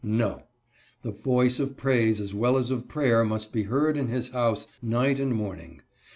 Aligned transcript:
No! 0.03 0.41
the 1.03 1.11
voice 1.11 1.59
of 1.59 1.77
praise 1.77 2.19
as 2.19 2.33
well 2.33 2.57
as 2.57 2.71
of 2.71 2.87
prayer 2.87 3.23
must 3.23 3.53
be 3.53 3.61
heard 3.61 3.95
in 3.97 4.07
his 4.07 4.29
house 4.29 4.65
night 4.81 5.19
and 5.19 5.35
morning. 5.35 5.83